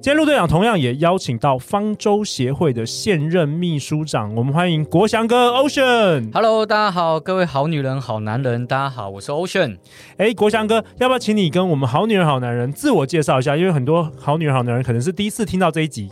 [0.00, 6.32] 今天陆队长同样也邀请到方舟协会的现任秘书长，我们欢迎国祥哥 Ocean。
[6.32, 9.76] Hello，大家好，各位好女人、好男人，大家好，我是 Ocean。
[10.16, 13.56] 哎，国祥哥，要不要请你跟我们好女人、好男人自我介绍一下？
[13.56, 16.08] 因为很多好女人、好男人可能是第一次听到这一集。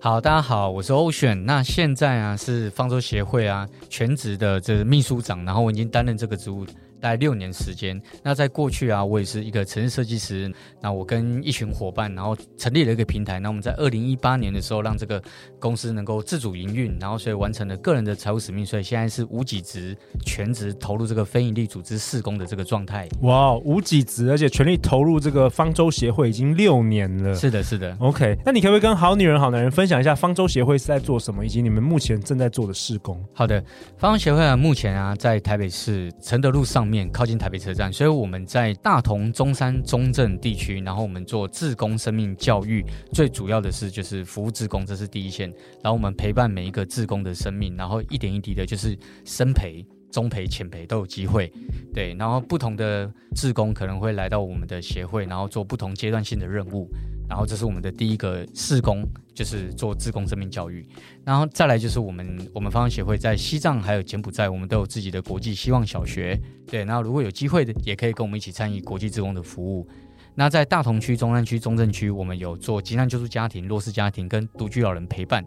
[0.00, 1.42] 好，大家好，我是 Ocean。
[1.42, 6.64] 那现在啊是方舟协会啊全职的这个秘书长，然后我已经担任这个职务。
[7.04, 10.50] 大概六年时间，那在过去啊，我也是一个城市设计师。
[10.80, 13.38] 那我跟一群伙伴，然后成立了一个平台。
[13.38, 15.22] 那我们在二零一八年的时候，让这个
[15.60, 18.64] 公司能够自主营运，然后所以完成了个人的财务使命。
[18.64, 23.06] 所以现在是无几职，全职投入这个非营利组织事工的这个状态。
[23.20, 27.34] 哇，无几职，而且全力投入这个方舟协会已经六年了。
[27.34, 27.94] 是的，是的。
[28.00, 33.22] OK，那你可不可以跟好女人、好男人分享一下方舟协会是在做什么，以及你们目前正在做的事工？
[33.34, 33.62] 好的，
[33.98, 36.93] 方舟协会啊，目前啊在台北市承德路上面。
[37.12, 45.48] 靠近台北车站，所以我们在大同、中山、中正地区，然后我们做志工生命教育，最主要的是就是服务志工，这是第一线。
[45.82, 51.52] 然后我们陪伴每一个志工的生命，然后一点一滴的，就是深陪、中陪、浅陪都有机会。
[51.92, 56.88] 对，然后不同的志工可能会来到我们的协会，然后做不同阶段性的任务。
[57.28, 60.86] 然后这是我们的第一个事工，就是做志工生命教育。
[61.24, 66.38] 然后再来就是我们我们方协会在西藏还有柬埔寨，我们都有自己的国际希望小学。
[66.66, 69.86] 对，然后如果有机会的，也可以跟我们一起参与国际志工的服务。
[70.34, 75.44] 那在大同区、中山区、中正区，我们有做急难救助家庭、弱势家庭跟独居老人陪伴，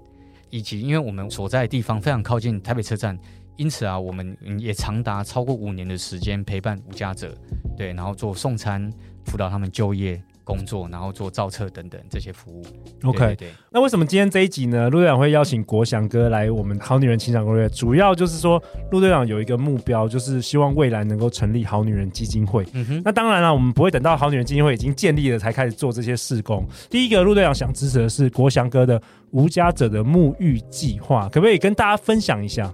[0.49, 3.17] 以及因为我们所在的地方非常靠近台北车站，
[3.57, 7.37] 因此啊，我们也长达超过五年的时间陪伴无家者，
[7.77, 8.89] 对，然后做送餐、
[9.25, 10.21] 辅导他们就业。
[10.47, 12.63] 工作，然后做造册等等这些服务。
[13.03, 14.89] OK，对，对，对，那为什么今天这一集呢？
[14.89, 22.65] 陆队长会邀请国祥哥来我们好女人情场攻略，主要就是说，陆队长有一个目标，就是希望未来能够成立好女人基金会。
[22.71, 26.65] 嗯哼，那当然了，我们不会等到好女人基金会已经建立了才开始做这些事工。
[26.89, 32.73] 第一个，陆队长想支持的是国祥哥的无家者的沐浴计划，可不可以跟大家分享一下？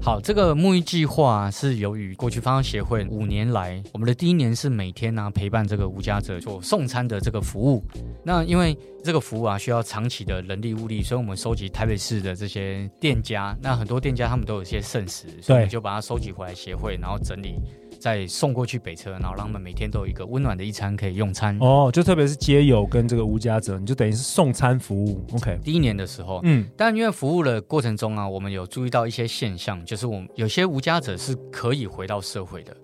[0.00, 7.84] 好，这个沐浴计划是由于过去方舟协会五年来，我们的第一年是每天呢、啊、陪伴这个无家者做送餐的这个服务。
[8.24, 17.56] 那因为这个服务啊需要长期的人力物力，所以我们收集台北市的这些店家，那很多店家他们都有一些剩食，所以我们就把它收集回来协会，然后整理。
[17.98, 21.58] 再送过去北车，然后让他们每天都有一个温暖的一餐可以用餐。
[21.60, 25.24] 哦，就特别是街友跟这个无家者，你就等于是送餐服务。
[25.34, 32.76] OK，第一年的时候，嗯，但因为服务的过程中啊，我们有注意到一些现象，就是我们有些无家者是可以回到社会的。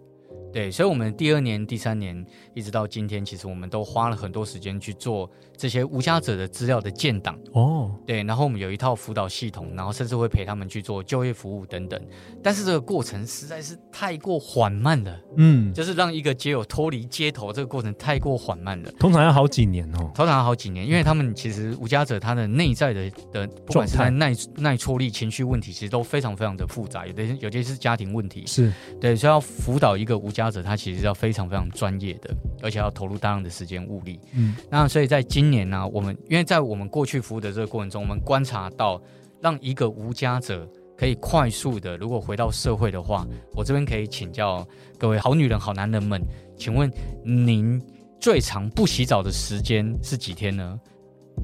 [0.52, 7.38] 对，所以，我们第二年、第三年一直到今天，其实我们都花了很多时间去做这些无家者的资料的建档。
[7.52, 12.00] 哦，对，然后我们有一套辅导系统，然后甚至会陪他们去做就业服务等等。
[12.42, 15.20] 但是这个过程实在是太过缓慢了。
[15.36, 18.90] 嗯，就是让一个街友脱离街头这个过程太过缓慢了。
[18.92, 27.06] 通常要好几年哦，通常要好几年，因为他们其实无家者他的内在的的，不管是在耐耐挫力、情绪问题，其实都非常非常的复杂。
[27.06, 30.44] 有的有些是家庭问题，是对，所以要辅导一个无家。
[30.54, 32.32] 者他其实要非常非常专业的，
[32.62, 34.20] 而且要投入大量的时间物力。
[34.34, 38.98] 嗯，那所以在今今年呢、我们因为在我们过去服务的这个过程中，我们观察到，
[39.42, 40.66] 让一个无家者
[40.96, 44.66] 可以快速的，如果回到社会的话，我这边可以请教
[44.98, 46.18] 各位好女人、好男人们，
[46.56, 46.90] 请问
[47.22, 47.78] 您
[48.18, 50.80] 最长不洗澡的时间是几天呢？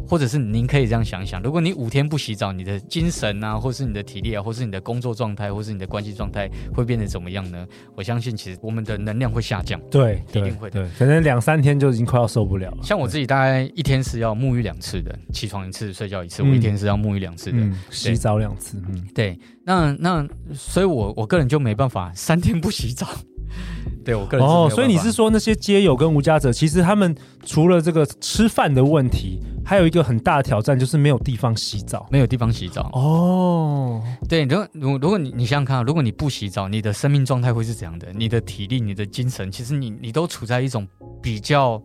[0.07, 7.67] 或者是您可以这样想一想，如果你五天不洗澡，你的精神啊，或是你的体力啊，或是你的工作状态，或是你的关系状态，会变得怎么样呢？
[7.95, 9.81] 我相信，其实我们的能量会下降。
[9.91, 10.81] 对，一定会的。
[10.81, 12.79] 对，可能两三天就已经快要受不了了。
[12.83, 16.43] 像我自己，大概一天是要沐浴两次的，起床一次，睡觉一次。
[16.43, 18.83] 嗯、我一天是要沐浴两次的，嗯、洗澡两次。
[18.89, 19.39] 嗯，对。
[19.65, 23.07] 那那，所以我我个人就没办法三天不洗澡。
[24.05, 27.15] 对我个人哦，所以你是说那些街友跟无家者，其实他们
[27.45, 32.91] 除了这个吃饭的问题，还有一个很大的挑战，就是没有地方洗澡，没有地方洗澡。
[32.95, 38.09] 哦，对，如果如如果你你想想看，如果你不洗澡，你的生命状态会是怎样的？
[38.15, 40.89] 你的体力、你的精神，其实你你都处在一种
[41.21, 41.81] 比较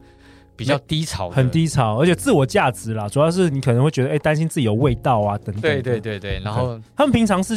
[0.55, 5.61] 比较低潮，很低潮，而且自我价值啦，主要是你可能会觉得，哎，担心自己有味道啊等等。
[5.61, 7.55] 对对对对，然后他们平常是。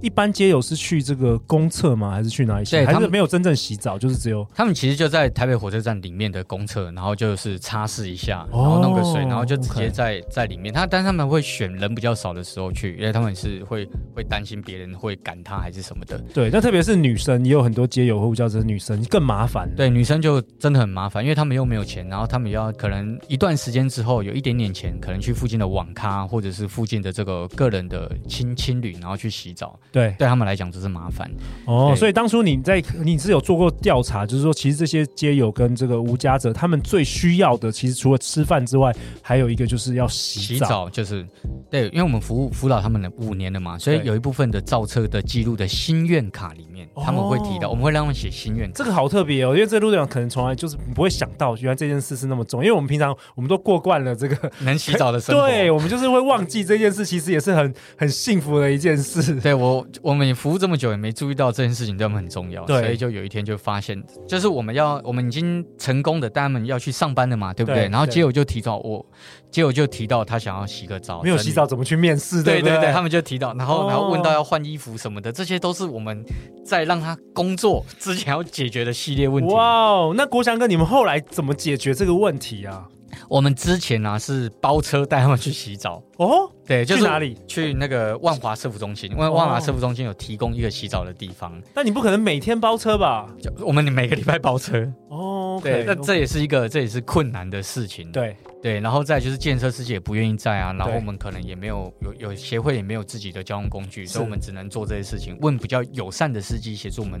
[0.00, 2.10] 一般街友是去这个公厕吗？
[2.10, 2.72] 还是去哪里洗？
[2.72, 10.72] 对，还是没有真正洗澡，就是只有他们其实就在台北火车站里面的公厕，然后就是擦拭一下，然后弄个水，然后就直接在、在里面。
[10.72, 16.18] 他但是他们会选人比较少的时候去，因为他们是会会担心别人会赶他还是什么的。
[16.32, 19.68] 对，那特别是女生，也有很多街友会叫这女生更麻烦。
[19.74, 29.78] 对，女生就真的很麻烦，因为他们又没有钱，然后他们要可能一段时间之后有一点点钱，可能去附近的网咖或者是附近的这个个人的青青旅，然后去洗澡。
[29.90, 31.30] 对，对他们来讲只是麻烦。
[31.64, 40.66] 哦，所以当初你在你是有做过调查，就是说其实这些街友跟这个无家者，他们最需要的，其实除了吃饭之外，还有一个就是要洗澡。
[40.66, 41.26] 洗澡就是
[41.70, 48.70] 对，因为我们服务辅导他们的五年了嘛，所以有一部分的造车的记录的心愿卡里面，他们会提到，我们会让他们写心愿。
[48.72, 59.34] 这个好特别哦，因为这个路队长可能从来就是不会想到，原来这件事是那么重，因为我们平常我们都过惯了这个能洗澡的生活， 对，我们就是会忘记这件事，其实也是很很幸福的一件事。
[59.40, 67.86] 对我，我们也服务这么久，也没注意到这件事情对我们很重要，所以就有一天就发现，就是我们要，我们已经成功的带他们要去上班了嘛，对不对？
[67.86, 69.04] 对，然后结友就提到我，
[69.50, 72.42] 结友就提到他想要洗个澡，没有洗澡怎么去面试？
[72.42, 76.24] 对对对，他们就提到，然后然后问到要换衣服什么的，这些都是我们
[76.64, 79.52] 在让他工作之前要解决的系列问题。
[79.52, 82.88] 哇哦，那国祥哥，你们后来怎么解决这个问题啊？
[83.28, 87.36] 我们之前呢、啊、是包车带他们去洗澡哦，对，就是去哪里？
[87.46, 91.60] 去那个万华社服中心，因为万华社服中心有提供一个洗澡的地方。
[91.74, 93.28] 但你不可能每天包车吧？
[93.40, 98.10] 就我们每个礼拜包车哦对，那这也是一个这也是困难的事情。
[98.12, 107.20] 对对，然后再就是建设司机也不愿意在啊，然后我们可能也没有有有协会也没有自己的交通工具，所以我们只能做这些事情，问比较友善的司机协助我们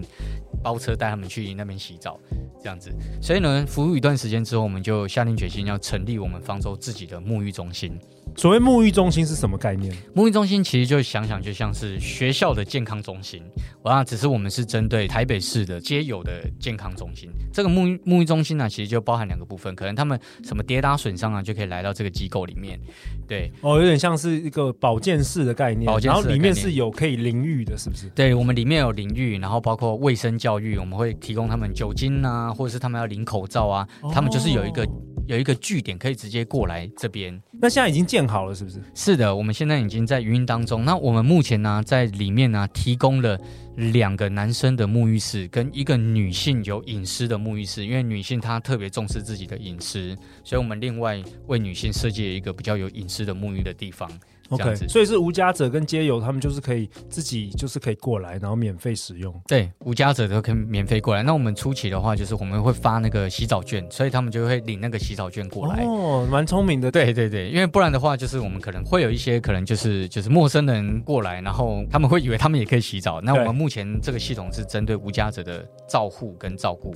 [0.62, 2.18] 包车带他们去那边洗澡。
[2.62, 7.98] 这样子，所以呢，服务一段时间之后，我们就下定决心要成立我们方舟自己的沐浴中心。
[8.36, 9.92] 所谓沐浴中心是什么概念？
[10.14, 13.42] 沐浴中心其实就想想就像是学校的健康中心，
[13.82, 17.28] 啊，只是我们是针对台北市的皆有的健康中心。
[17.52, 22.78] 这个沐浴沐浴中心呢，其实就包含两个部分，可能他们什么跌打损伤啊，就可以来到这个机构里面。
[23.26, 28.08] 对，哦，有点像是一个保健室的概念，保健室，然后里面是有可以淋浴的，是不是？
[28.10, 34.86] 对，我们里面有淋浴，然后包括卫生教育，我们会提供他们酒精啊，或者是他们要领口罩啊，哦、他们就是有一个。
[35.28, 38.80] 有一个据点可以直接过来这边，那现在已经建好了，是不是？
[38.94, 40.86] 是的，我们现在已经在营运当中。
[40.86, 43.38] 那我们目前呢，在里面呢，提供了
[43.76, 47.84] 两个男生的沐浴室，跟一个女性有隐私的沐浴室。
[47.84, 54.10] 因为女性她特别重视自己的隐私，所以我们另外为女性设计了一个比较有隐私的沐浴的地方。
[54.50, 59.34] OK，所以是无家者跟街友，他们就是可以自己就是可以过来，然后免费使用。
[59.46, 61.22] 对，无家者都可以免费过来。
[61.22, 65.84] 那我们初期的话，就是我们会发那个洗澡券，所以他们就会领那个洗澡券过来。
[65.84, 66.90] 哦，蛮聪明的。
[66.90, 73.20] 对对对，因为不然的话，就是我们可能会有一些可能就是就是陌生人过来，然后他们会以为他们也可以洗澡。
[73.20, 76.94] 那我们目前这个系统是针对无家者的照护跟照顾。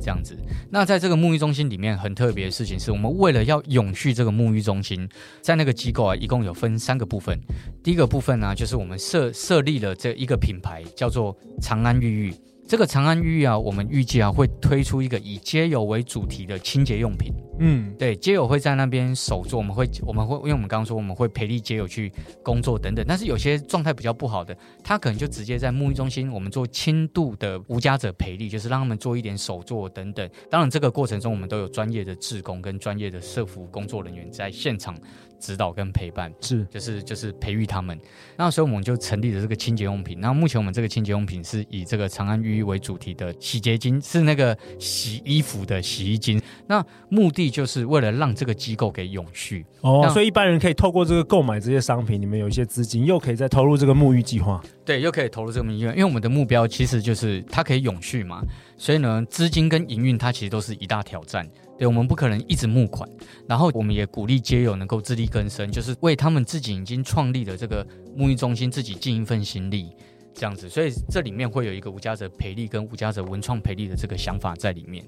[0.00, 0.36] 这样子，
[0.70, 5.08] 那在这个沐浴中心里面很特别的事情是，我们为了要永续这个沐浴中心，
[5.40, 7.38] 在那个机构啊，一共有分三个部分。
[7.82, 12.34] 第一个部分呢、就是我们设设立了这一个品牌，叫做长安浴浴。
[12.68, 17.32] 这个长安浴浴啊，我们预计啊会推出一个以街游为主题的清洁用品。
[17.58, 22.12] 嗯，对，街友会在那边手做，我们会我们会，因为我们刚刚说我们会陪力街友去
[22.42, 30.28] 工作等等，但是有些状态比较不好的，他可能就直接在沐浴中心，我们做轻度的无家者陪力，就是让他们做一点手作等等。
[30.50, 34.94] 当然，这个过程中我们都有专业的志工跟专业的社服工作人员在现场
[35.40, 37.98] 指导跟陪伴，是就是就是培育他们。
[38.36, 40.20] 那所以我们就成立了这个清洁用品。
[40.20, 46.40] 那目前我们这个清洁用品是以这个长安浴衣为主题的洗洁精，是那个洗衣服的洗衣精。
[46.66, 54.62] 那目的就是为了让这个机构给永续哦，所以一般人可以透过这个购买这些商品，你们有一些资金，又可以再投入这个沐浴计划。
[54.84, 58.42] 对，又可以投入这个沐浴，因为我们的目标其实就是它可以永续嘛，
[58.76, 61.48] 所以呢，资金跟营运它其实都是一大挑战。
[61.78, 63.06] 对，我们不可能一直募款，
[63.46, 67.86] 然后我们也鼓励街友能够自力更生，就是为他们自己已经创立的这个
[68.16, 69.90] 沐浴中心自己尽一份心力，
[70.32, 70.70] 这样子。
[70.70, 75.04] 所以这里面会有一个无家者培力跟无家者文创培力的这个想法在里面。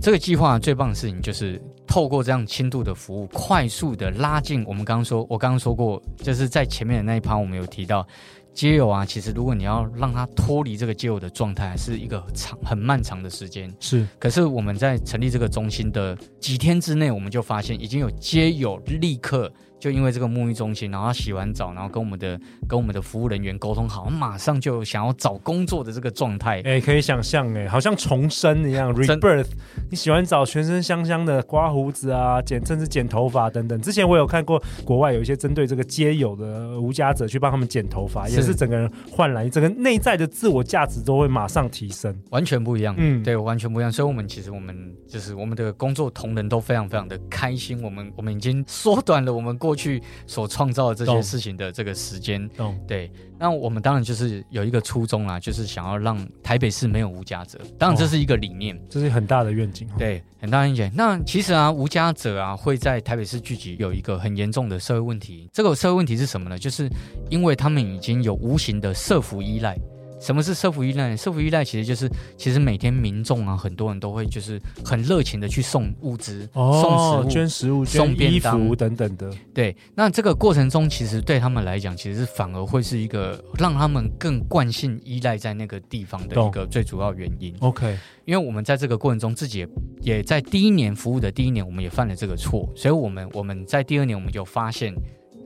[0.00, 8.06] 这个计划最棒的事情就是透过这样轻度的服务，快速的拉近我们刚刚说，我刚刚说过，就是在前面的那一趴我们有提到。
[8.52, 13.70] 街友啊，其实如果你要让他脱离这个街友的状态，是一个长很漫长的时间。
[13.80, 26.60] 是，可是我们在成立这个中心的几天之内，我们就发现已经有街友立刻就因为这个沐浴中心，然后他洗完澡，然后跟我们的跟我们的服务人员沟通好，马上就想要找工作的这个状态。
[26.60, 29.48] 哎、欸，可以想象，哎，好像重生一样，rebirth。
[29.90, 33.80] 你洗完澡，全身香香的，刮胡子啊，剪甚至剪头发等等。
[33.80, 42.94] 之前我有看过国外有一些针对这个街友的无家者去帮他们剪头发，也是整个人焕然，整个内在的自我价值都会马上提升，完全不一样。
[42.96, 43.92] 嗯，对，完全不一样。
[43.92, 44.74] 所以，我们其实我们
[45.06, 47.82] 就是我们的工作同仁都非常非常的开心。
[47.82, 52.48] 我们我们已经缩短了我们过去所创造的这些事情的这个时间，
[52.86, 57.58] 对，那我们当然就是有一个初衷啦，就是想要让台北市没有无家者。
[57.76, 59.88] 当然这是一个理念，这是很大的愿景。
[59.98, 60.90] 对，很大的愿景。
[60.94, 65.50] 那其实啊，无家者啊会在台北市聚集，有一个很严重的社会问题。
[65.52, 66.56] 这个社会问题是什么呢？
[66.56, 66.88] 就是
[67.28, 69.76] 因为他们已经有无形的社服依赖。
[70.18, 71.16] 什么是社福依赖？
[71.16, 79.30] 社福依赖其实就是，其实每天民众啊，很多人都会就是很热情的去送物资、哦、送食物、捐食物、送衣服等等的。
[79.52, 87.54] 对，那这个过程中，其实对他们来讲，其实反而会是一个让他们更惯性依赖在那个地方的一个最主要原因。
[87.60, 89.68] OK，因为我们在这个过程中，自己也
[90.00, 94.94] 也在第一年服务的第一年，我们也犯了这个错，所以我们我们在第二年，我们就发现。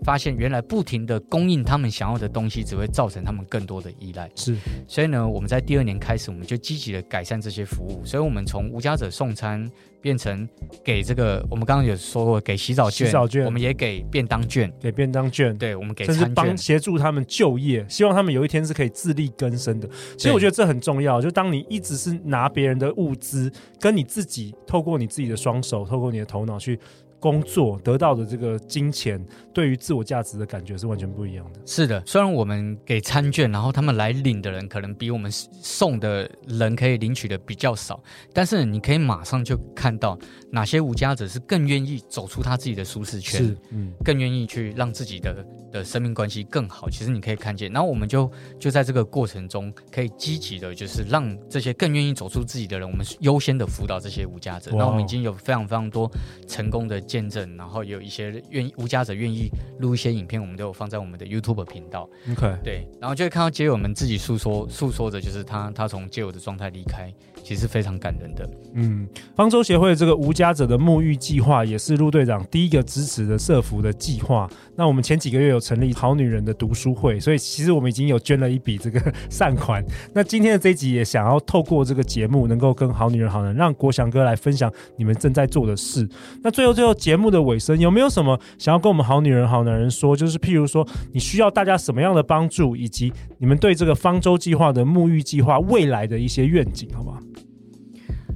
[0.05, 4.31] 发现原来不停的供应他们想要的东西，只会造成他们更多的依赖。
[4.35, 4.57] 是，
[4.89, 8.05] 所以呢，我们在第二年开始，我们就积极的改善这些服务。
[8.05, 10.49] 所以，我们从无家者送餐变成
[10.83, 15.57] 给这个，我们刚刚有说过，给洗澡券，洗澡券，我们也给便当券，给便当券。
[15.59, 19.89] 对，我们给帮协助他们就业，希望他们有一天是可以自力更生的。
[20.17, 21.21] 其实我觉得这很重要。
[21.21, 26.79] 就当你一直是拿别人的物资，跟你自己透过你自己的双手，透过你的头脑去。
[27.21, 31.61] 工作得到的这个金钱，对于自我价值的感觉是完全不一样的。
[31.67, 40.19] 是的，虽然我们给餐券，然后他们来领的人可能比我们送的人可以领取的比较少，但是你可以马上就看到
[40.51, 46.89] 哪些无家者是更愿意走出他自己的舒适圈，是，嗯，更愿意去让自己的的生命关系更好。
[46.89, 54.71] 其实你可以看见，然后我们就就在这个过程中，可以积极的，就是让这些更愿意走出自己的人，我们优先的辅导这些无家者。
[54.75, 56.11] 那我们已经有非常非常多
[56.47, 57.01] 成功的。
[57.11, 62.09] 见证，然后有一些愿意无家者愿意录一些影片，我们都有放在我们的 YouTube 频道。
[62.31, 67.13] OK，对，然后就会看到街友们自己诉说诉说着，就是他他从街友的状态离开，
[67.43, 68.49] 其实非常感人的。
[68.75, 74.49] 嗯，方舟协会这个无家者的沐浴计划，也是陆队长第一个支持的社服的计划。
[74.77, 79.85] 那我们前几个月有成立好女人的读书会，所以其实我们已经有捐了一笔这个 善款。
[80.15, 86.09] 那今天的这一集也想要透过这个节目，能够跟好女人好男人，让国祥哥来分享你们正在做的事。
[86.43, 86.95] 那最后最后。
[87.01, 90.15] 节目的尾声，有没有什么想要跟我们好女人好男人说？
[90.17, 97.20] 就是譬如说，你需要大家什么样的帮助，以及你们对这个方舟计划的沐浴计划未来的一些愿景，好吗？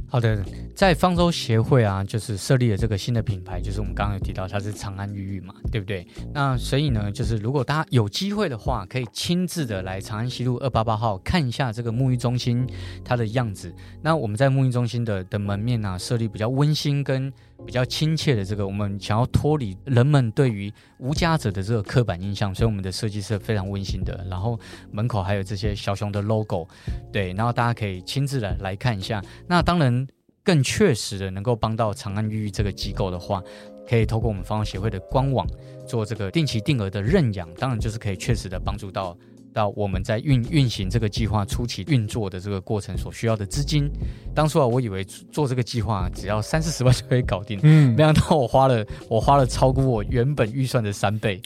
[0.07, 0.45] 好的，
[0.77, 6.07] 在方舟协会啊，就是设立了这个新的品牌，就是我们刚刚有提到它是长安浴浴嘛，对不对？
[6.33, 12.65] 那所以呢，就是如果大家有机会的话，可以亲自的来长安西路二八八号看一下这个沐浴中心
[13.05, 13.75] 它的样子。
[14.03, 17.33] 那我们在沐浴中心的的门面呢，设立比较温馨跟
[17.67, 24.25] 比较亲切的这个，我们想要脱离人们对于无家者的这个刻板印象，所以我们的设计是非常温馨的。
[24.31, 24.59] 然后
[24.91, 26.69] 门口还有这些小熊的 logo，
[27.13, 29.23] 对，然后大家可以亲自来来看一下。
[29.49, 30.07] 那当然。
[30.47, 33.43] 更确实的能够帮到长安浴浴这个机构的话，
[33.89, 35.49] 可以透过我们方协会的官网
[35.89, 39.17] 做这个定期定额的认养，当然就是可以确实的帮助到。
[39.55, 43.89] 到我们在运运行这个计划初期运作的这个过程所需要的资金，
[44.35, 51.41] 当初啊，我以为做这个计划只要三四十万就可以搞定，嗯，没想到我花了我花了超过我原本预算的三倍。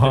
[0.00, 0.08] 哇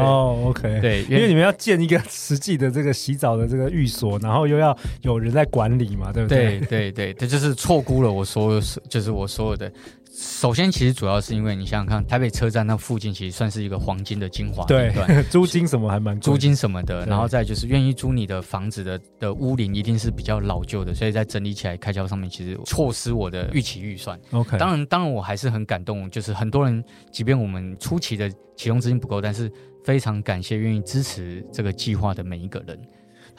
[0.48, 6.60] ，OK，对，因为你们要建一个实际的这个洗澡的这个寓所，然后又要有人在管理嘛，对不对？
[6.62, 9.72] 对对对，这就是错估了我所有，就是我所有的。
[10.14, 24.20] 首先，其实主要是因为你想想看，台北车站那附近其实算是一个黄金的精华地段，对， 租金什么还蛮贵，租金什么的，然后再就是愿意租你的房子的的屋龄一定是比较老旧的，所以在整理起来开销上面其实错失我的预期预算。
[24.32, 29.50] OK，当然，当然我还是很感动，就是很多人，即便我们初期的启动资金不够，但是
[29.86, 32.78] 非常感谢愿意支持这个计划的每一个人。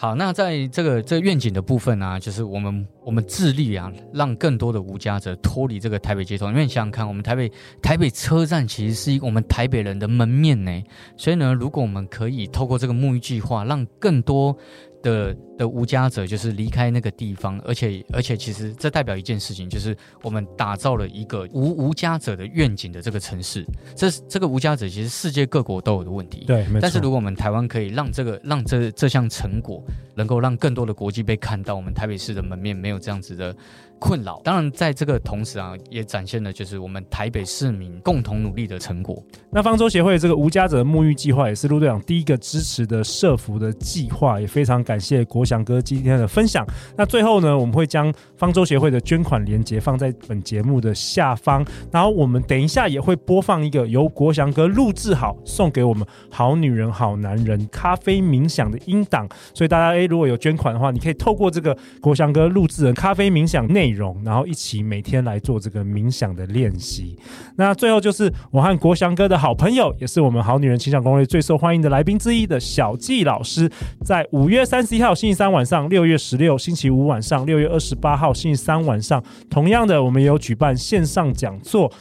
[0.03, 6.49] 好，那在这个这个愿景的部分呢、就是我们我们致力啊，让更多的无家者脱离这个台北街头。
[6.49, 7.49] 因为想想看，我们台北
[7.81, 10.83] 台北车站其实是一个我们台北人的门面呢，
[11.17, 14.59] 所以呢，如果我们可以透过这个沐浴计划，让更多。
[15.03, 23.65] 的的无家者就是离开那个地方，而且而且其实这代表一件事情，就是我们打造了一个无无家者的愿景的这个城市。
[23.95, 26.67] 这这个无家者其实世界各国都有的问题，对。
[26.81, 29.83] 但是如果我们台湾可以让这个让这这项成果
[30.15, 33.55] 能够让更多的国际被看到，我们台北市的门面没有这样子的。
[34.03, 34.41] 困扰。
[34.43, 39.23] 当然，在这个同时啊，也展现了就是我们台北市民共同努力的成果。
[39.49, 46.67] 那方舟协会这个无家者沐浴计划也是陆队长第一个支持的社服的计划，也非常感谢国祥哥今天的分享。
[46.97, 67.17] 那最后呢，我们会将方舟协会的捐款链接放在本节目的下方，然后我们等一下也会播放一个由国祥哥录制好送给我们好女人好男人咖啡冥想的音档，所以大家诶，如果有捐款的话，你可以透过这个国祥哥录制的咖啡冥想内容，然后一起每天来做这个冥想的练习。
[67.57, 73.71] 那最后就是我和国祥哥的好朋友，也是我们好女人情感攻略最受欢迎的来宾之一的小纪老师，
[74.05, 81.93] 在五月三十一号星期三晚上，六月十六星期五晚上，六月二十八号星期三晚上，同样的，我们也有举办线上讲座。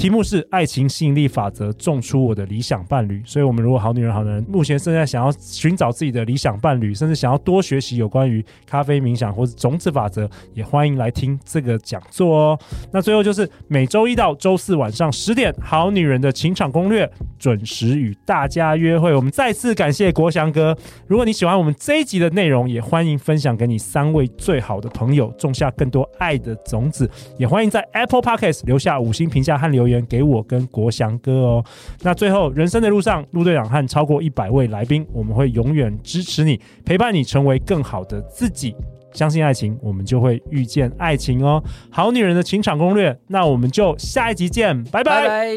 [0.00, 3.20] 题目是爱情吸引力法则，种出我的理想伴侣。
[3.26, 12.58] 所以，我们如果好女人、好男人，目前正在想要寻找自己的理想伴侣，甚至想要多学习有关于咖啡冥想或者种子法则，也欢迎来听这个讲座哦。
[12.90, 17.06] 那最后就是每周一到周四晚上十点，好女人的情场攻略
[17.38, 19.14] 准时与大家约会。
[19.14, 20.74] 我们再次感谢国祥哥。
[21.06, 27.06] 如果你喜欢我们这一集的内容，也欢迎分享给你三位最好的朋友，种下更多爱的种子。
[27.36, 29.89] 也欢迎在 Apple Podcast 留下五星评价和留言。
[30.06, 31.64] 给我跟国祥哥哦。
[32.02, 38.76] 那最后，人生的路上，陆队长和超过一百位来宾，我们会永远支持你，陪伴你成为更好的自己。
[39.12, 41.62] 相信爱情，我们就会遇见爱情哦。
[41.90, 45.48] 好女人的情场攻略，那我们就下一集见，拜拜。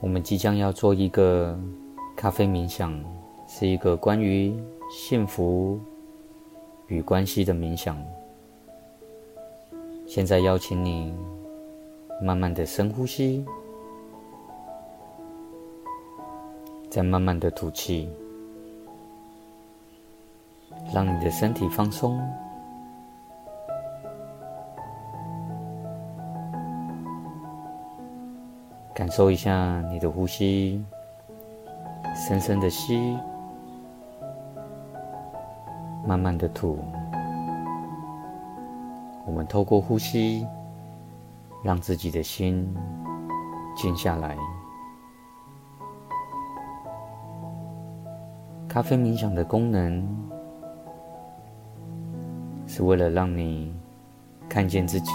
[0.00, 1.58] 我们即将要做一个
[2.16, 2.92] 咖啡冥想，
[3.46, 4.54] 是一个关于
[4.90, 5.78] 幸福
[6.86, 7.96] 与关系的冥想。
[10.08, 11.14] 现在邀请你
[12.22, 13.44] 慢慢的深呼吸，
[16.88, 18.10] 再慢慢的吐气，
[20.94, 22.18] 让你的身体放松，
[28.94, 30.82] 感受一下你的呼吸，
[32.16, 33.14] 深深的吸，
[36.06, 36.78] 慢慢的吐。
[39.28, 40.46] 我们透过呼吸，
[41.62, 42.74] 让自己的心
[43.76, 44.34] 静下来。
[48.66, 50.08] 咖啡冥想的功能，
[52.66, 53.78] 是为了让你
[54.48, 55.12] 看见自己，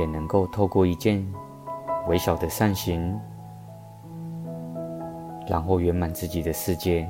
[0.00, 1.24] 也能够透过一件
[2.08, 3.16] 微小的善行，
[5.46, 7.08] 然后圆满自己的世界。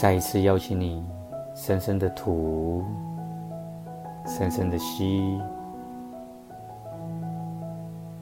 [0.00, 1.04] 再一次邀请你，
[1.56, 2.84] 深深的吐，
[4.24, 5.40] 深深的吸。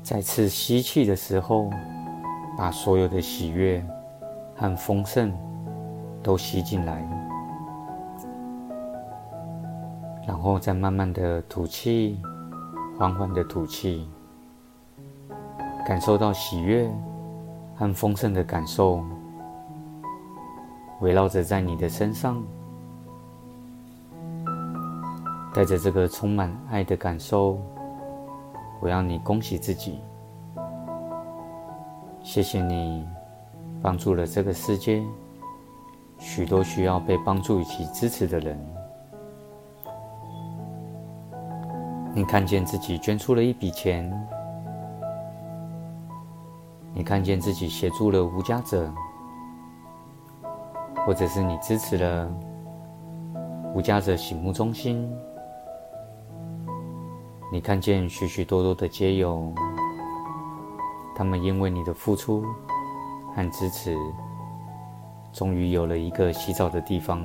[0.03, 1.69] 再次吸气的时候，
[2.57, 3.85] 把所有的喜悦
[4.55, 5.31] 和丰盛
[6.23, 7.07] 都吸进来，
[10.27, 12.19] 然后再慢慢的吐气，
[12.99, 14.09] 缓缓的吐气，
[15.87, 16.91] 感受到喜悦
[17.75, 19.05] 和丰盛的感受。
[21.01, 22.43] 围绕着在你的身上，
[25.53, 27.61] 带着这个充满爱的感受，
[28.81, 30.01] 我要你恭喜自己，
[32.23, 33.07] 谢谢你
[33.83, 35.03] 帮助了这个世界
[36.19, 38.59] 许多需要被帮助以及支持的人。
[42.15, 44.11] 你看见自己捐出了一笔钱，
[46.95, 48.91] 你看见自己协助了无家者。
[51.07, 52.29] 或者是你支持了
[53.73, 55.09] 无家者醒目中心，
[57.53, 59.55] 你看见许许多多的街友，
[61.15, 62.45] 他们因为你的付出
[63.37, 63.97] 和支持，
[65.33, 67.25] 终于有了一个洗澡的地方。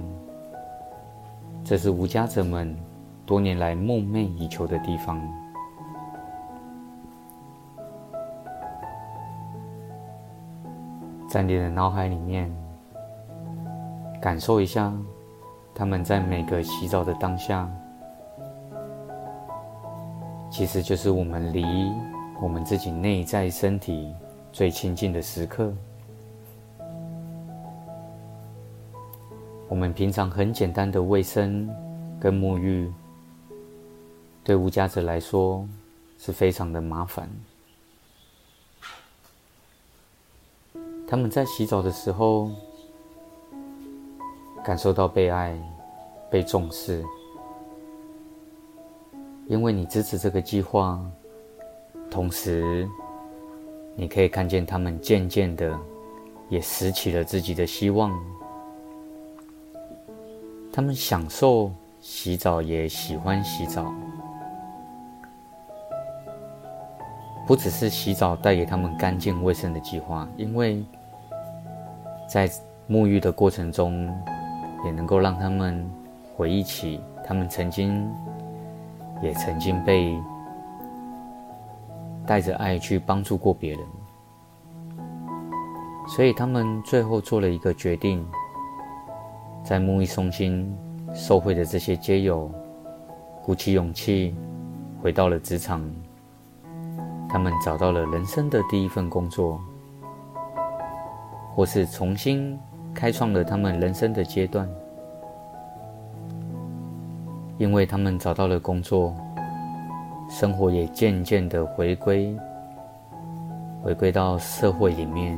[1.64, 2.78] 这是无家者们
[3.26, 5.20] 多年来梦寐以求的地方。
[11.28, 12.56] 在你的脑海里面。
[14.22, 14.94] 感受一下，
[15.74, 17.68] 他们在每个洗澡的当下，
[20.52, 21.66] 其实就是我们离
[22.40, 24.14] 我们自己内在身体
[24.52, 25.74] 最亲近的时刻。
[29.68, 31.68] 我们平常很简单的卫生
[32.20, 32.92] 跟沐浴，
[34.44, 35.68] 对无家者来说
[36.20, 37.28] 是非常的麻烦。
[41.08, 42.52] 他们在洗澡的时候，
[44.64, 45.58] 感受到被爱、
[46.30, 47.04] 被重视，
[49.48, 51.04] 因为你支持这个计划，
[52.10, 52.88] 同时，
[53.96, 55.78] 你可以看见他们渐渐的
[56.48, 58.12] 也拾起了自己的希望
[60.72, 63.92] 他们享受洗澡，也喜欢洗澡。
[67.48, 70.82] 不只是洗澡带给他们干净卫生的计划，因为
[72.30, 72.50] 在
[72.88, 74.08] 沐浴的过程中，
[74.84, 75.90] 也能够让他们
[76.36, 78.10] 回忆起他们曾经，
[79.22, 80.18] 也曾经被
[82.26, 83.80] 带着爱去帮助过别人。
[86.08, 88.26] 所以他们最后做了一个决定，
[89.64, 90.76] 在木易松心
[91.14, 92.52] 受惠的这些街友，
[93.44, 94.36] 鼓起勇气
[95.02, 95.82] 回到了职场。
[97.30, 99.58] 他们找到了人生的第一份工作，
[101.56, 102.60] 或是重新
[102.94, 104.68] 开创了他们人生的阶段。
[107.58, 109.16] 因为他们找到了工作，
[110.30, 112.36] 生活也渐渐的回归，
[113.84, 115.38] 回归到社会里面，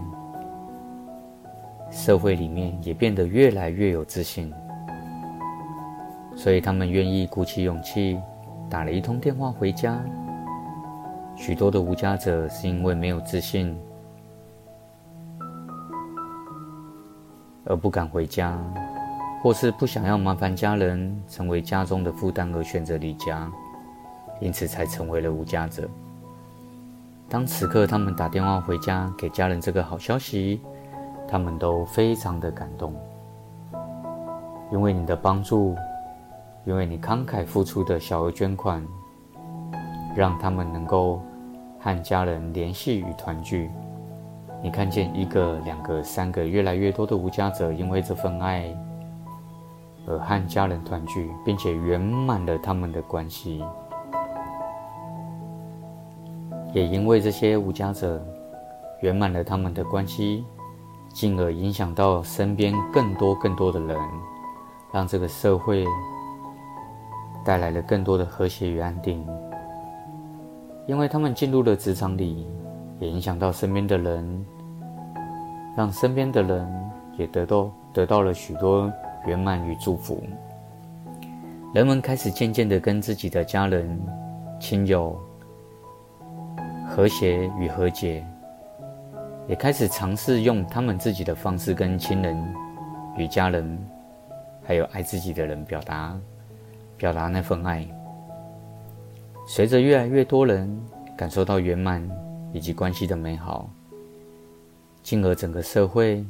[1.92, 4.54] 社会里面也变得越来越有自信。
[6.36, 8.18] 所以他们愿意鼓起勇气，
[8.70, 10.02] 打了一通电话回家。
[11.36, 13.78] 许多的无家者是因为没有自信，
[17.66, 18.58] 而不敢回家，
[19.42, 23.52] 或是不想要麻烦家人，成为家中的负担而选择离家，
[24.40, 25.90] 因此才成为了无家者。
[27.30, 30.62] 当此刻他们打电话回家给家人这个好消息，
[31.28, 32.94] 他们都非常的感动，
[34.72, 35.76] 因为你的帮助，
[36.66, 38.86] 因为你慷慨付出的小额捐款。
[40.16, 41.20] 让他们能够
[41.80, 43.72] 和家人联系与团聚。
[44.64, 48.74] 你看见一个、两个、三个，越来越多的无家者，因为这份爱
[50.08, 53.62] 而和家人团聚，并且圆满了他们的关系。
[56.74, 58.26] 也因为这些无家者
[59.02, 60.46] 圆满了他们的关系，
[61.14, 64.00] 进而影响到身边更多更多的人，
[64.94, 65.86] 让这个社会
[67.44, 69.28] 带来了更多的和谐与安定。
[70.88, 72.48] 因为他们进入了职场里，
[73.00, 74.46] 也影响到身边的人，
[75.76, 76.68] 让身边的人
[77.18, 78.92] 也得到得到了许多
[79.26, 80.22] 圆满与祝福。
[81.74, 84.00] 人们开始渐渐的跟自己的家人、
[84.60, 85.20] 亲友
[86.88, 88.24] 和谐与和解，
[89.48, 92.38] 也开始尝试用他们自己的方式跟亲人
[93.18, 93.78] 与家人，
[94.64, 96.16] 还有爱自己的人表达，
[96.96, 97.84] 表达那份爱。
[99.48, 100.80] 随着越来越多人
[101.18, 102.08] 感受到圆满
[102.54, 103.68] 以及关系的美好，
[105.04, 106.26] 进而整个社会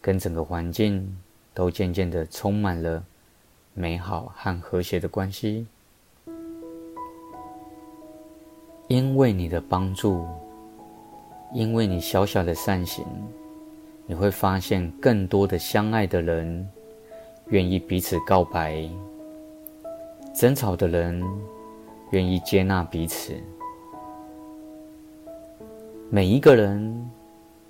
[0.00, 1.16] 跟整个环境
[1.52, 3.02] 都渐渐的充满了
[3.72, 5.66] 美好和和谐的关系。
[8.88, 10.24] 因为你的帮助，
[11.52, 13.04] 因为你小小的善行，
[14.06, 16.68] 你会发现更多的相爱的人
[17.48, 18.88] 愿意彼此告白，
[20.34, 21.24] 争吵的人。
[22.10, 23.34] 愿意接纳彼此，
[26.10, 27.10] 每一个人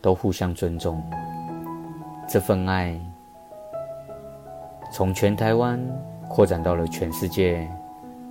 [0.05, 1.03] 都互相尊重。
[2.29, 2.95] 这份爱
[4.93, 5.81] 从全台湾
[6.29, 7.67] 扩展到了全世界，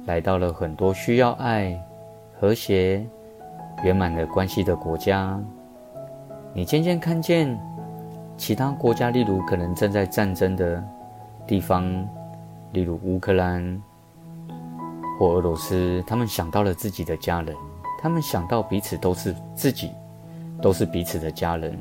[0.06, 1.76] 来到了很多需要爱、
[2.40, 3.04] 和谐、
[3.84, 5.42] 圆满的关系的国家。
[6.54, 7.60] 你渐渐看见
[8.38, 10.84] 其他国家，例如可能正在战争的
[11.48, 11.84] 地方，
[12.72, 13.82] 例如乌克兰。
[15.20, 17.56] 或俄罗斯，他们想到了自己的家人，
[18.02, 19.92] 他们想到彼此都是自己，
[20.64, 21.78] 都是彼此的家人，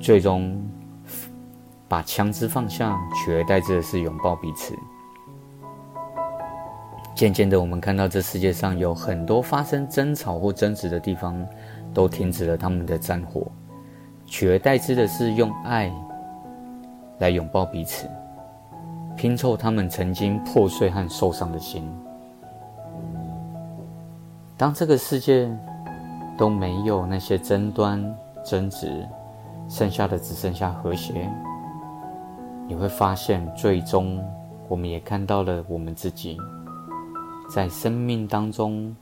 [0.00, 0.58] 最终
[1.86, 4.74] 把枪支放下，取而代之的是拥抱彼此。
[7.14, 11.46] 渐渐的，我们看到这世界上有很多发生争吵或争执的地方，
[11.92, 13.46] 都停止了他们的战火，
[14.24, 15.92] 取而代之的是用爱
[17.18, 18.08] 来拥抱彼此。
[19.14, 21.86] 拼凑他们曾经破碎和受伤的心。
[24.56, 25.54] 当这个世界
[26.42, 28.02] 都没有那些争端、
[28.44, 29.06] 争执，
[29.68, 31.30] 剩下的只剩下和谐，
[32.66, 34.20] 你会发现，最终
[34.66, 36.36] 我们也看到了我们自己
[37.48, 38.92] 在生命当中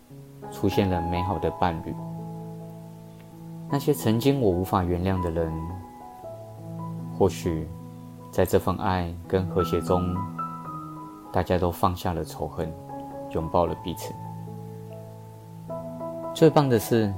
[0.51, 1.95] 出现了美好的伴侣。
[3.71, 5.51] 那些曾经我无法原谅的人，
[7.19, 7.67] 或许。
[8.31, 10.15] 在这份爱跟和谐中，
[11.33, 12.71] 大家都放下了仇恨，
[13.31, 14.13] 拥抱了彼此。
[16.35, 17.13] 最棒的是，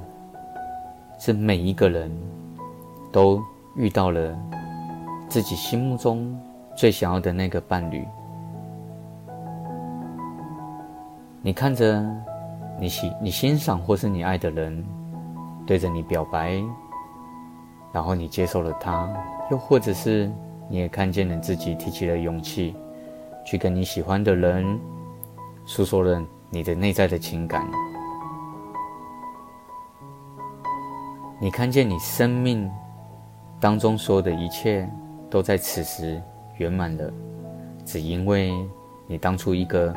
[1.25, 2.11] 是每一个人
[3.09, 3.41] 都
[3.77, 4.37] 遇到了
[5.29, 6.37] 自己心目中
[6.75, 8.05] 最想要的那个伴侣。
[11.41, 12.05] 你看着
[12.77, 14.85] 你喜、你欣赏或是你爱的人
[15.65, 16.61] 对着你表白，
[17.93, 19.09] 然后你接受了他，
[19.49, 20.29] 又或者是。
[20.69, 22.75] 你也看见了自己提起了勇气，
[23.45, 24.65] 去跟你喜欢的人
[25.65, 27.65] 诉说了你的内在的情感。
[31.43, 32.71] 你看见你生命
[33.59, 34.89] 当中所有的一切
[35.29, 36.23] 都在此时
[36.55, 37.11] 圆满了，
[37.83, 38.53] 只因为
[39.07, 39.93] 你当初一个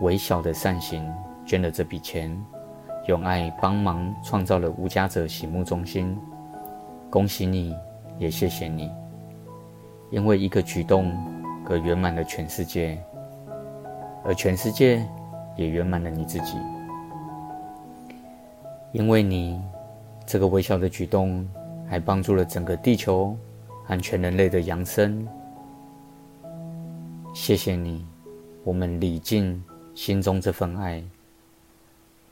[0.00, 1.08] 微小的善行，
[1.46, 2.36] 捐了这笔钱，
[3.06, 6.18] 用爱帮忙创造了无家者洗沐中心。
[7.08, 7.72] 恭喜你，
[8.18, 8.90] 也谢谢你，
[10.10, 11.16] 因为一个举动
[11.64, 13.00] 可圆满了全世界，
[14.24, 15.00] 而全世界
[15.54, 16.56] 也圆满了你自己，
[18.90, 19.62] 因为你。
[20.28, 21.48] 这个微小的举动，
[21.88, 23.34] 还帮助了整个地球
[23.86, 25.26] 和全人类的扬升。
[27.32, 28.04] 谢谢你，
[28.62, 29.64] 我们礼敬
[29.94, 31.02] 心中这份爱。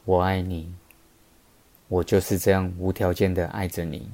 [0.04, 0.70] 我爱你，
[1.88, 4.10] 我就是这样无条件的爱着你。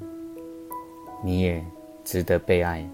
[1.24, 1.60] 你也
[2.04, 2.88] 值得被爱。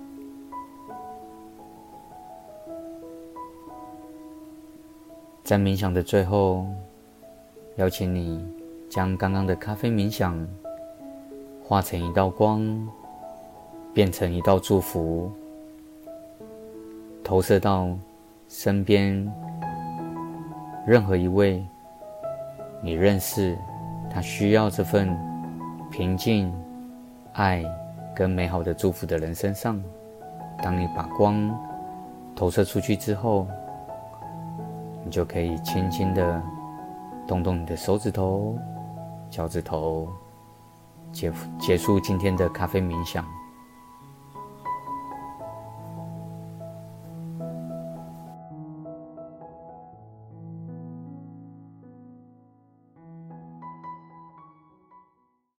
[5.44, 6.66] 在冥想的最后，
[7.76, 8.42] 邀请你
[8.88, 10.48] 将刚刚的咖啡冥想。
[11.68, 12.66] 化成一道光，
[13.92, 15.30] 变成一道祝福，
[17.22, 17.90] 投射到
[18.48, 19.30] 身边
[20.86, 21.62] 任何一位
[22.80, 23.54] 你认识，
[24.10, 25.14] 他需要这份
[25.90, 26.50] 平静、
[27.34, 27.62] 爱
[28.16, 29.78] 跟美好的祝福的人身上。
[30.62, 31.54] 当你把光
[32.34, 33.46] 投射出去之后，
[35.04, 36.42] 你就可以轻轻的
[37.26, 38.56] 动动你的手指头、
[39.28, 40.08] 脚趾头。
[41.12, 43.37] 结结束今天的咖啡冥想。